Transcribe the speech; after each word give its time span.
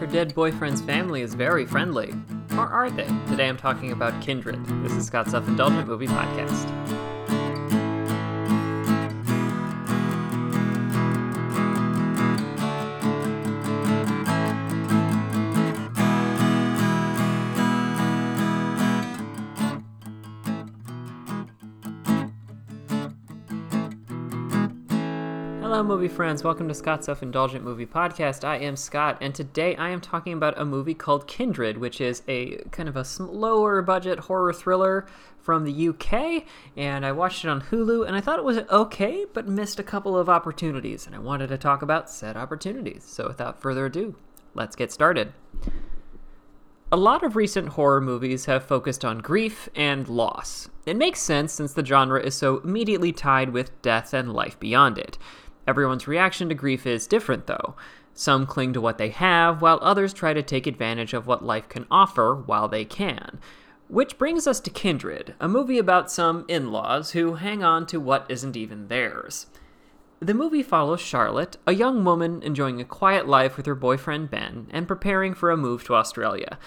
Her 0.00 0.06
dead 0.06 0.34
boyfriend's 0.34 0.80
family 0.80 1.20
is 1.20 1.34
very 1.34 1.66
friendly. 1.66 2.14
Or 2.52 2.66
are 2.66 2.90
they? 2.90 3.06
Today 3.28 3.50
I'm 3.50 3.58
talking 3.58 3.92
about 3.92 4.18
Kindred. 4.22 4.64
This 4.82 4.92
is 4.92 5.06
Scott's 5.06 5.32
Self 5.32 5.46
Indulgent 5.46 5.86
Movie 5.86 6.06
Podcast. 6.06 6.89
Hello, 25.70 25.84
movie 25.84 26.08
friends. 26.08 26.42
Welcome 26.42 26.66
to 26.66 26.74
Scott's 26.74 27.06
Self 27.06 27.22
Indulgent 27.22 27.62
Movie 27.62 27.86
Podcast. 27.86 28.42
I 28.42 28.56
am 28.56 28.74
Scott, 28.74 29.18
and 29.20 29.32
today 29.32 29.76
I 29.76 29.90
am 29.90 30.00
talking 30.00 30.32
about 30.32 30.58
a 30.58 30.64
movie 30.64 30.94
called 30.94 31.28
Kindred, 31.28 31.78
which 31.78 32.00
is 32.00 32.24
a 32.26 32.56
kind 32.72 32.88
of 32.88 32.96
a 32.96 33.06
lower 33.20 33.80
budget 33.80 34.18
horror 34.18 34.52
thriller 34.52 35.06
from 35.38 35.62
the 35.62 35.88
UK. 35.90 36.44
And 36.76 37.06
I 37.06 37.12
watched 37.12 37.44
it 37.44 37.48
on 37.48 37.60
Hulu, 37.60 38.04
and 38.04 38.16
I 38.16 38.20
thought 38.20 38.40
it 38.40 38.44
was 38.44 38.58
okay, 38.68 39.26
but 39.32 39.46
missed 39.46 39.78
a 39.78 39.84
couple 39.84 40.18
of 40.18 40.28
opportunities. 40.28 41.06
And 41.06 41.14
I 41.14 41.20
wanted 41.20 41.50
to 41.50 41.56
talk 41.56 41.82
about 41.82 42.10
said 42.10 42.36
opportunities. 42.36 43.04
So 43.04 43.28
without 43.28 43.62
further 43.62 43.86
ado, 43.86 44.16
let's 44.54 44.74
get 44.74 44.90
started. 44.90 45.32
A 46.90 46.96
lot 46.96 47.22
of 47.22 47.36
recent 47.36 47.68
horror 47.68 48.00
movies 48.00 48.46
have 48.46 48.64
focused 48.64 49.04
on 49.04 49.18
grief 49.18 49.68
and 49.76 50.08
loss. 50.08 50.68
It 50.84 50.96
makes 50.96 51.20
sense 51.20 51.52
since 51.52 51.74
the 51.74 51.84
genre 51.84 52.20
is 52.20 52.34
so 52.34 52.58
immediately 52.58 53.12
tied 53.12 53.50
with 53.50 53.80
death 53.82 54.12
and 54.12 54.32
life 54.32 54.58
beyond 54.58 54.98
it. 54.98 55.16
Everyone's 55.66 56.08
reaction 56.08 56.48
to 56.48 56.54
grief 56.54 56.86
is 56.86 57.06
different, 57.06 57.46
though. 57.46 57.74
Some 58.14 58.46
cling 58.46 58.72
to 58.72 58.80
what 58.80 58.98
they 58.98 59.10
have, 59.10 59.62
while 59.62 59.78
others 59.82 60.12
try 60.12 60.32
to 60.32 60.42
take 60.42 60.66
advantage 60.66 61.14
of 61.14 61.26
what 61.26 61.44
life 61.44 61.68
can 61.68 61.86
offer 61.90 62.34
while 62.34 62.68
they 62.68 62.84
can. 62.84 63.38
Which 63.88 64.18
brings 64.18 64.46
us 64.46 64.60
to 64.60 64.70
Kindred, 64.70 65.34
a 65.40 65.48
movie 65.48 65.78
about 65.78 66.10
some 66.10 66.44
in 66.48 66.70
laws 66.70 67.12
who 67.12 67.34
hang 67.34 67.64
on 67.64 67.86
to 67.86 67.98
what 67.98 68.26
isn't 68.28 68.56
even 68.56 68.88
theirs. 68.88 69.46
The 70.20 70.34
movie 70.34 70.62
follows 70.62 71.00
Charlotte, 71.00 71.56
a 71.66 71.72
young 71.72 72.04
woman 72.04 72.42
enjoying 72.42 72.80
a 72.80 72.84
quiet 72.84 73.26
life 73.26 73.56
with 73.56 73.64
her 73.66 73.74
boyfriend 73.74 74.30
Ben 74.30 74.66
and 74.70 74.86
preparing 74.86 75.32
for 75.32 75.50
a 75.50 75.56
move 75.56 75.82
to 75.84 75.94
Australia. 75.94 76.58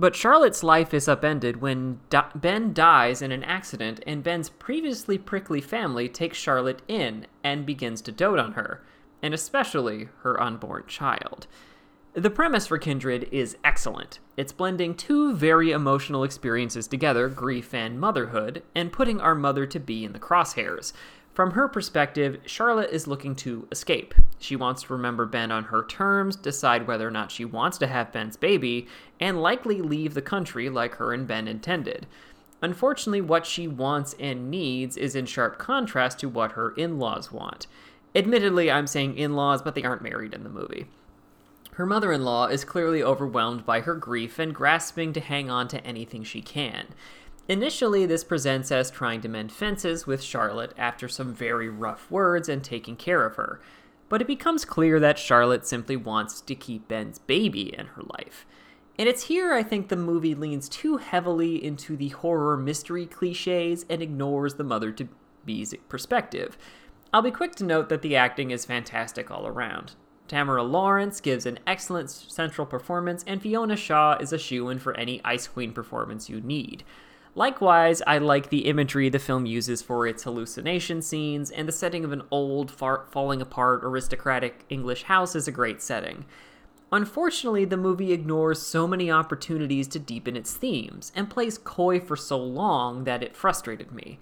But 0.00 0.14
Charlotte's 0.14 0.62
life 0.62 0.94
is 0.94 1.08
upended 1.08 1.60
when 1.60 1.98
Di- 2.08 2.30
Ben 2.32 2.72
dies 2.72 3.20
in 3.20 3.32
an 3.32 3.42
accident, 3.42 4.00
and 4.06 4.22
Ben's 4.22 4.48
previously 4.48 5.18
prickly 5.18 5.60
family 5.60 6.08
takes 6.08 6.38
Charlotte 6.38 6.82
in 6.86 7.26
and 7.42 7.66
begins 7.66 8.00
to 8.02 8.12
dote 8.12 8.38
on 8.38 8.52
her, 8.52 8.84
and 9.24 9.34
especially 9.34 10.08
her 10.20 10.40
unborn 10.40 10.84
child. 10.86 11.48
The 12.12 12.30
premise 12.30 12.68
for 12.68 12.78
Kindred 12.78 13.28
is 13.32 13.56
excellent. 13.64 14.20
It's 14.36 14.52
blending 14.52 14.94
two 14.94 15.34
very 15.34 15.72
emotional 15.72 16.22
experiences 16.22 16.86
together, 16.86 17.28
grief 17.28 17.74
and 17.74 17.98
motherhood, 17.98 18.62
and 18.76 18.92
putting 18.92 19.20
our 19.20 19.34
mother 19.34 19.66
to 19.66 19.80
be 19.80 20.04
in 20.04 20.12
the 20.12 20.20
crosshairs. 20.20 20.92
From 21.34 21.52
her 21.52 21.66
perspective, 21.66 22.38
Charlotte 22.46 22.90
is 22.90 23.08
looking 23.08 23.34
to 23.36 23.66
escape. 23.72 24.14
She 24.38 24.56
wants 24.56 24.82
to 24.82 24.92
remember 24.92 25.26
Ben 25.26 25.50
on 25.50 25.64
her 25.64 25.84
terms, 25.84 26.36
decide 26.36 26.86
whether 26.86 27.06
or 27.06 27.10
not 27.10 27.32
she 27.32 27.44
wants 27.44 27.78
to 27.78 27.86
have 27.86 28.12
Ben's 28.12 28.36
baby, 28.36 28.86
and 29.18 29.42
likely 29.42 29.82
leave 29.82 30.14
the 30.14 30.22
country 30.22 30.68
like 30.70 30.94
her 30.94 31.12
and 31.12 31.26
Ben 31.26 31.48
intended. 31.48 32.06
Unfortunately, 32.62 33.20
what 33.20 33.46
she 33.46 33.68
wants 33.68 34.14
and 34.18 34.50
needs 34.50 34.96
is 34.96 35.14
in 35.14 35.26
sharp 35.26 35.58
contrast 35.58 36.18
to 36.20 36.28
what 36.28 36.52
her 36.52 36.70
in 36.70 36.98
laws 36.98 37.30
want. 37.30 37.66
Admittedly, 38.14 38.70
I'm 38.70 38.86
saying 38.86 39.16
in 39.16 39.34
laws, 39.34 39.62
but 39.62 39.74
they 39.74 39.84
aren't 39.84 40.02
married 40.02 40.34
in 40.34 40.42
the 40.42 40.48
movie. 40.48 40.86
Her 41.72 41.86
mother 41.86 42.10
in 42.10 42.24
law 42.24 42.46
is 42.46 42.64
clearly 42.64 43.02
overwhelmed 43.02 43.64
by 43.64 43.82
her 43.82 43.94
grief 43.94 44.40
and 44.40 44.52
grasping 44.52 45.12
to 45.12 45.20
hang 45.20 45.48
on 45.48 45.68
to 45.68 45.84
anything 45.86 46.24
she 46.24 46.42
can. 46.42 46.88
Initially, 47.46 48.04
this 48.04 48.24
presents 48.24 48.72
as 48.72 48.90
trying 48.90 49.20
to 49.20 49.28
mend 49.28 49.52
fences 49.52 50.06
with 50.06 50.22
Charlotte 50.22 50.74
after 50.76 51.08
some 51.08 51.32
very 51.32 51.68
rough 51.68 52.10
words 52.10 52.48
and 52.48 52.64
taking 52.64 52.96
care 52.96 53.24
of 53.24 53.36
her. 53.36 53.60
But 54.08 54.20
it 54.20 54.26
becomes 54.26 54.64
clear 54.64 54.98
that 55.00 55.18
Charlotte 55.18 55.66
simply 55.66 55.96
wants 55.96 56.40
to 56.40 56.54
keep 56.54 56.88
Ben's 56.88 57.18
baby 57.18 57.74
in 57.76 57.86
her 57.86 58.02
life. 58.02 58.46
And 58.98 59.08
it's 59.08 59.24
here 59.24 59.52
I 59.52 59.62
think 59.62 59.88
the 59.88 59.96
movie 59.96 60.34
leans 60.34 60.68
too 60.68 60.96
heavily 60.96 61.62
into 61.64 61.96
the 61.96 62.08
horror 62.08 62.56
mystery 62.56 63.06
cliches 63.06 63.86
and 63.88 64.02
ignores 64.02 64.54
the 64.54 64.64
mother 64.64 64.90
to 64.92 65.08
be's 65.44 65.74
perspective. 65.88 66.58
I'll 67.12 67.22
be 67.22 67.30
quick 67.30 67.54
to 67.56 67.64
note 67.64 67.88
that 67.88 68.02
the 68.02 68.16
acting 68.16 68.50
is 68.50 68.64
fantastic 68.64 69.30
all 69.30 69.46
around. 69.46 69.94
Tamara 70.26 70.62
Lawrence 70.62 71.20
gives 71.20 71.46
an 71.46 71.58
excellent 71.66 72.10
central 72.10 72.66
performance, 72.66 73.24
and 73.26 73.40
Fiona 73.40 73.76
Shaw 73.76 74.18
is 74.18 74.32
a 74.32 74.38
shoe 74.38 74.68
in 74.68 74.78
for 74.78 74.94
any 74.94 75.22
Ice 75.24 75.48
Queen 75.48 75.72
performance 75.72 76.28
you 76.28 76.40
need. 76.40 76.84
Likewise, 77.38 78.02
I 78.04 78.18
like 78.18 78.48
the 78.48 78.66
imagery 78.66 79.08
the 79.08 79.20
film 79.20 79.46
uses 79.46 79.80
for 79.80 80.08
its 80.08 80.24
hallucination 80.24 81.00
scenes, 81.00 81.52
and 81.52 81.68
the 81.68 81.72
setting 81.72 82.04
of 82.04 82.10
an 82.10 82.24
old, 82.32 82.68
far- 82.68 83.06
falling 83.12 83.40
apart, 83.40 83.84
aristocratic 83.84 84.64
English 84.68 85.04
house 85.04 85.36
is 85.36 85.46
a 85.46 85.52
great 85.52 85.80
setting. 85.80 86.24
Unfortunately, 86.90 87.64
the 87.64 87.76
movie 87.76 88.12
ignores 88.12 88.60
so 88.60 88.88
many 88.88 89.08
opportunities 89.08 89.86
to 89.86 90.00
deepen 90.00 90.36
its 90.36 90.54
themes, 90.54 91.12
and 91.14 91.30
plays 91.30 91.58
coy 91.58 92.00
for 92.00 92.16
so 92.16 92.36
long 92.36 93.04
that 93.04 93.22
it 93.22 93.36
frustrated 93.36 93.92
me. 93.92 94.18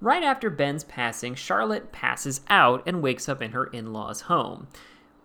Right 0.00 0.22
after 0.22 0.48
Ben's 0.48 0.84
passing, 0.84 1.34
Charlotte 1.34 1.92
passes 1.92 2.40
out 2.48 2.82
and 2.86 3.02
wakes 3.02 3.28
up 3.28 3.42
in 3.42 3.52
her 3.52 3.66
in 3.66 3.92
law's 3.92 4.22
home. 4.22 4.68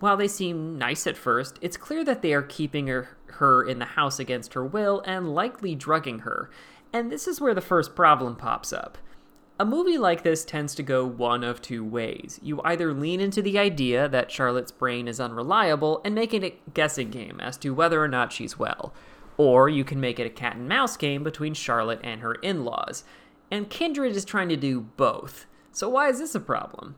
While 0.02 0.18
they 0.18 0.28
seem 0.28 0.78
nice 0.78 1.08
at 1.08 1.16
first, 1.16 1.59
it's 1.62 1.78
clear 1.78 2.03
that 2.03 2.24
they 2.24 2.34
are 2.34 2.42
keeping 2.42 2.88
her, 2.88 3.16
her 3.28 3.63
in 3.63 3.80
the 3.80 3.86
house 3.86 4.19
against 4.19 4.53
her 4.53 4.66
will 4.66 5.02
and 5.06 5.34
likely 5.34 5.75
drugging 5.75 6.19
her, 6.19 6.50
and 6.94 7.12
this 7.12 7.28
is 7.28 7.41
where 7.41 7.53
the 7.53 7.62
first 7.62 7.96
problem 7.96 8.35
pops 8.35 8.74
up. 8.74 8.97
A 9.59 9.66
movie 9.66 9.97
like 9.97 10.24
this 10.24 10.44
tends 10.44 10.74
to 10.74 10.81
go 10.81 11.06
one 11.06 11.44
of 11.44 11.62
two 11.62 11.85
ways. 11.85 12.40
You 12.41 12.62
either 12.63 12.94
lean 12.94 13.22
into 13.22 13.44
the 13.44 13.59
idea 13.59 14.09
that 14.09 14.31
Charlotte's 14.31 14.72
brain 14.72 15.07
is 15.07 15.19
unreliable 15.19 16.01
and 16.03 16.16
make 16.16 16.34
it 16.34 16.44
a 16.44 16.56
guessing 16.74 17.12
game 17.12 17.40
as 17.40 17.57
to 17.57 17.69
whether 17.69 18.03
or 18.03 18.07
not 18.07 18.34
she's 18.34 18.57
well, 18.57 18.91
or 19.38 19.69
you 19.69 19.84
can 19.84 20.00
make 20.00 20.19
it 20.19 20.25
a 20.25 20.31
cat 20.31 20.56
and 20.56 20.68
mouse 20.68 20.97
game 20.97 21.24
between 21.24 21.53
Charlotte 21.53 22.00
and 22.03 22.22
her 22.22 22.34
in 22.35 22.66
laws. 22.66 23.03
And 23.51 23.69
Kindred 23.69 24.16
is 24.16 24.25
trying 24.25 24.50
to 24.50 24.57
do 24.57 24.81
both. 24.81 25.46
So, 25.72 25.90
why 25.90 26.09
is 26.09 26.18
this 26.18 26.34
a 26.34 26.40
problem? 26.40 26.96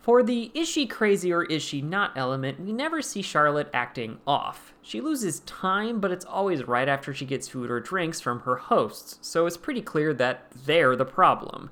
For 0.00 0.22
the 0.22 0.50
is 0.54 0.66
she 0.66 0.86
crazy 0.86 1.30
or 1.30 1.42
is 1.44 1.62
she 1.62 1.82
not 1.82 2.16
element, 2.16 2.58
we 2.58 2.72
never 2.72 3.02
see 3.02 3.20
Charlotte 3.20 3.68
acting 3.74 4.18
off. 4.26 4.72
She 4.80 4.98
loses 4.98 5.40
time, 5.40 6.00
but 6.00 6.10
it's 6.10 6.24
always 6.24 6.66
right 6.66 6.88
after 6.88 7.12
she 7.12 7.26
gets 7.26 7.48
food 7.48 7.70
or 7.70 7.80
drinks 7.80 8.18
from 8.18 8.40
her 8.40 8.56
hosts, 8.56 9.18
so 9.20 9.44
it's 9.44 9.58
pretty 9.58 9.82
clear 9.82 10.14
that 10.14 10.46
they're 10.64 10.96
the 10.96 11.04
problem. 11.04 11.68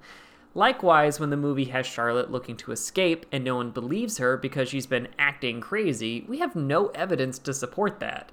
Likewise, 0.54 1.18
when 1.18 1.30
the 1.30 1.38
movie 1.38 1.66
has 1.66 1.86
Charlotte 1.86 2.30
looking 2.30 2.56
to 2.58 2.72
escape 2.72 3.24
and 3.32 3.44
no 3.44 3.56
one 3.56 3.70
believes 3.70 4.18
her 4.18 4.36
because 4.36 4.68
she's 4.68 4.86
been 4.86 5.08
acting 5.18 5.62
crazy, 5.62 6.26
we 6.28 6.38
have 6.38 6.54
no 6.54 6.88
evidence 6.88 7.38
to 7.38 7.54
support 7.54 7.98
that. 8.00 8.30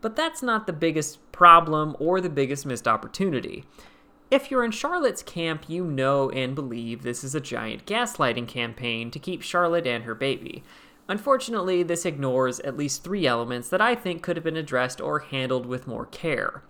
But 0.00 0.16
that's 0.16 0.42
not 0.42 0.66
the 0.66 0.72
biggest 0.72 1.20
problem 1.30 1.94
or 2.00 2.20
the 2.20 2.28
biggest 2.28 2.66
missed 2.66 2.88
opportunity. 2.88 3.64
If 4.28 4.50
you're 4.50 4.64
in 4.64 4.72
Charlotte's 4.72 5.22
camp, 5.22 5.66
you 5.68 5.84
know 5.84 6.30
and 6.30 6.56
believe 6.56 7.02
this 7.02 7.22
is 7.22 7.36
a 7.36 7.40
giant 7.40 7.86
gaslighting 7.86 8.48
campaign 8.48 9.12
to 9.12 9.20
keep 9.20 9.40
Charlotte 9.40 9.86
and 9.86 10.02
her 10.02 10.16
baby. 10.16 10.64
Unfortunately, 11.08 11.84
this 11.84 12.04
ignores 12.04 12.58
at 12.60 12.76
least 12.76 13.04
three 13.04 13.24
elements 13.24 13.68
that 13.68 13.80
I 13.80 13.94
think 13.94 14.24
could 14.24 14.36
have 14.36 14.42
been 14.42 14.56
addressed 14.56 15.00
or 15.00 15.20
handled 15.20 15.64
with 15.64 15.86
more 15.86 16.06
care. 16.06 16.64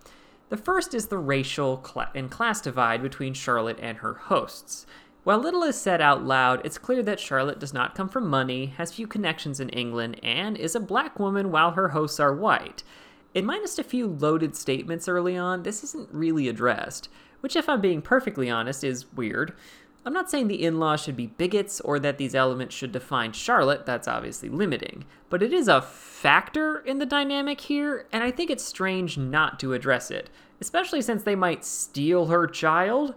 The 0.49 0.57
first 0.57 0.93
is 0.93 1.07
the 1.07 1.17
racial 1.17 1.83
and 2.13 2.29
class 2.29 2.61
divide 2.61 3.01
between 3.01 3.33
Charlotte 3.33 3.79
and 3.81 3.97
her 3.97 4.13
hosts. 4.13 4.85
While 5.23 5.39
little 5.39 5.63
is 5.63 5.81
said 5.81 5.99
out 5.99 6.23
loud, 6.23 6.63
it's 6.63 6.77
clear 6.77 7.01
that 7.01 7.19
Charlotte 7.19 7.59
does 7.59 7.73
not 7.73 7.95
come 7.95 8.07
from 8.07 8.29
money, 8.29 8.67
has 8.77 8.93
few 8.93 9.07
connections 9.07 9.59
in 9.59 9.69
England, 9.69 10.19
and 10.21 10.57
is 10.57 10.75
a 10.75 10.79
black 10.79 11.17
woman 11.17 11.49
while 11.49 11.71
her 11.71 11.89
hosts 11.89 12.19
are 12.19 12.35
white. 12.35 12.83
In 13.33 13.45
minus 13.45 13.79
a 13.79 13.83
few 13.83 14.05
loaded 14.05 14.55
statements 14.55 15.07
early 15.07 15.35
on, 15.35 15.63
this 15.63 15.83
isn't 15.83 16.13
really 16.13 16.47
addressed 16.47 17.09
which, 17.41 17.55
if 17.55 17.69
I'm 17.69 17.81
being 17.81 18.01
perfectly 18.01 18.49
honest, 18.49 18.83
is 18.83 19.11
weird. 19.13 19.53
I'm 20.05 20.13
not 20.13 20.31
saying 20.31 20.47
the 20.47 20.63
in 20.63 20.79
laws 20.79 21.03
should 21.03 21.17
be 21.17 21.27
bigots 21.27 21.81
or 21.81 21.99
that 21.99 22.17
these 22.17 22.33
elements 22.33 22.73
should 22.73 22.93
define 22.93 23.33
Charlotte, 23.33 23.85
that's 23.85 24.07
obviously 24.07 24.47
limiting. 24.47 25.03
But 25.29 25.43
it 25.43 25.51
is 25.51 25.67
a 25.67 25.81
factor 25.81 26.79
in 26.79 26.99
the 26.99 27.05
dynamic 27.05 27.59
here, 27.59 28.07
and 28.13 28.23
I 28.23 28.31
think 28.31 28.49
it's 28.49 28.63
strange 28.63 29.17
not 29.17 29.59
to 29.59 29.73
address 29.73 30.09
it, 30.09 30.29
especially 30.61 31.01
since 31.01 31.23
they 31.23 31.35
might 31.35 31.65
steal 31.65 32.27
her 32.27 32.47
child. 32.47 33.15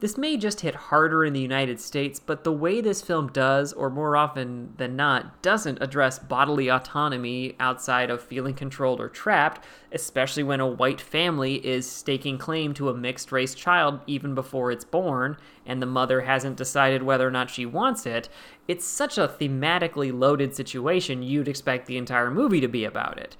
This 0.00 0.18
may 0.18 0.36
just 0.36 0.60
hit 0.60 0.74
harder 0.74 1.24
in 1.24 1.32
the 1.32 1.40
United 1.40 1.80
States, 1.80 2.18
but 2.18 2.42
the 2.42 2.52
way 2.52 2.80
this 2.80 3.00
film 3.00 3.28
does, 3.28 3.72
or 3.72 3.88
more 3.88 4.16
often 4.16 4.74
than 4.76 4.96
not, 4.96 5.40
doesn't 5.40 5.80
address 5.80 6.18
bodily 6.18 6.68
autonomy 6.68 7.54
outside 7.60 8.10
of 8.10 8.20
feeling 8.20 8.54
controlled 8.54 9.00
or 9.00 9.08
trapped, 9.08 9.64
especially 9.92 10.42
when 10.42 10.60
a 10.60 10.66
white 10.66 11.00
family 11.00 11.64
is 11.64 11.90
staking 11.90 12.38
claim 12.38 12.74
to 12.74 12.88
a 12.90 12.94
mixed 12.94 13.30
race 13.30 13.54
child 13.54 14.00
even 14.06 14.34
before 14.34 14.72
it's 14.72 14.84
born, 14.84 15.38
and 15.64 15.80
the 15.80 15.86
mother 15.86 16.22
hasn't 16.22 16.56
decided 16.56 17.02
whether 17.02 17.26
or 17.26 17.30
not 17.30 17.48
she 17.48 17.64
wants 17.64 18.04
it. 18.04 18.28
It's 18.66 18.84
such 18.84 19.16
a 19.16 19.28
thematically 19.28 20.12
loaded 20.12 20.56
situation, 20.56 21.22
you'd 21.22 21.48
expect 21.48 21.86
the 21.86 21.98
entire 21.98 22.30
movie 22.32 22.60
to 22.60 22.68
be 22.68 22.84
about 22.84 23.18
it. 23.18 23.36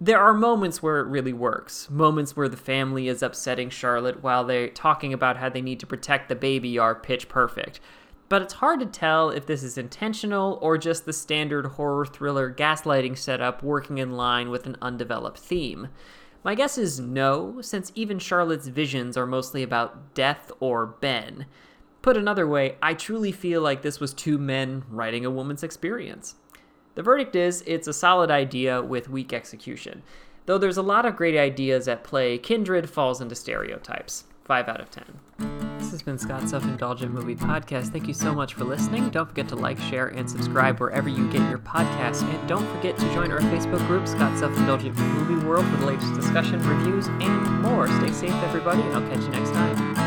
There 0.00 0.20
are 0.20 0.34
moments 0.34 0.82
where 0.82 1.00
it 1.00 1.06
really 1.06 1.32
works. 1.32 1.88
Moments 1.88 2.36
where 2.36 2.48
the 2.48 2.56
family 2.56 3.08
is 3.08 3.22
upsetting 3.22 3.70
Charlotte 3.70 4.22
while 4.22 4.44
they're 4.44 4.68
talking 4.68 5.12
about 5.12 5.38
how 5.38 5.48
they 5.48 5.62
need 5.62 5.80
to 5.80 5.86
protect 5.86 6.28
the 6.28 6.34
baby 6.34 6.78
are 6.78 6.94
pitch 6.94 7.28
perfect. 7.28 7.80
But 8.28 8.42
it's 8.42 8.54
hard 8.54 8.80
to 8.80 8.86
tell 8.86 9.30
if 9.30 9.46
this 9.46 9.62
is 9.62 9.78
intentional 9.78 10.58
or 10.60 10.76
just 10.76 11.06
the 11.06 11.12
standard 11.12 11.66
horror 11.66 12.04
thriller 12.04 12.52
gaslighting 12.52 13.16
setup 13.16 13.62
working 13.62 13.98
in 13.98 14.12
line 14.12 14.50
with 14.50 14.66
an 14.66 14.76
undeveloped 14.82 15.38
theme. 15.38 15.88
My 16.44 16.54
guess 16.54 16.76
is 16.76 17.00
no, 17.00 17.60
since 17.60 17.90
even 17.94 18.18
Charlotte's 18.18 18.68
visions 18.68 19.16
are 19.16 19.26
mostly 19.26 19.62
about 19.62 20.14
death 20.14 20.52
or 20.60 20.86
Ben. 20.86 21.46
Put 22.02 22.16
another 22.16 22.46
way, 22.46 22.76
I 22.82 22.94
truly 22.94 23.32
feel 23.32 23.62
like 23.62 23.82
this 23.82 23.98
was 23.98 24.12
two 24.12 24.38
men 24.38 24.84
writing 24.88 25.24
a 25.24 25.30
woman's 25.30 25.62
experience. 25.62 26.36
The 26.96 27.02
verdict 27.02 27.36
is 27.36 27.62
it's 27.66 27.86
a 27.86 27.92
solid 27.92 28.30
idea 28.30 28.80
with 28.80 29.10
weak 29.10 29.34
execution. 29.34 30.02
Though 30.46 30.56
there's 30.56 30.78
a 30.78 30.82
lot 30.82 31.04
of 31.04 31.14
great 31.14 31.36
ideas 31.36 31.88
at 31.88 32.04
play, 32.04 32.38
Kindred 32.38 32.88
falls 32.88 33.20
into 33.20 33.34
stereotypes. 33.34 34.24
5 34.44 34.68
out 34.68 34.80
of 34.80 34.90
10. 34.90 35.04
This 35.78 35.90
has 35.90 36.02
been 36.02 36.16
Scott's 36.18 36.52
Self 36.52 36.64
Indulgent 36.64 37.12
Movie 37.12 37.34
Podcast. 37.34 37.88
Thank 37.92 38.08
you 38.08 38.14
so 38.14 38.34
much 38.34 38.54
for 38.54 38.64
listening. 38.64 39.10
Don't 39.10 39.28
forget 39.28 39.46
to 39.48 39.56
like, 39.56 39.78
share, 39.78 40.06
and 40.06 40.30
subscribe 40.30 40.80
wherever 40.80 41.08
you 41.08 41.30
get 41.30 41.46
your 41.50 41.58
podcasts. 41.58 42.22
And 42.22 42.48
don't 42.48 42.66
forget 42.74 42.96
to 42.96 43.12
join 43.12 43.30
our 43.30 43.40
Facebook 43.40 43.86
group, 43.86 44.08
Scott's 44.08 44.40
Self 44.40 44.56
Indulgent 44.56 44.96
Movie 44.96 45.44
World, 45.46 45.66
for 45.66 45.76
the 45.76 45.86
latest 45.86 46.14
discussion, 46.14 46.60
reviews, 46.66 47.08
and 47.08 47.60
more. 47.60 47.88
Stay 47.88 48.12
safe, 48.12 48.42
everybody, 48.44 48.80
and 48.80 48.94
I'll 48.94 49.10
catch 49.10 49.22
you 49.22 49.30
next 49.30 49.50
time. 49.50 50.05